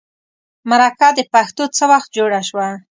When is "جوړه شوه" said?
2.17-2.67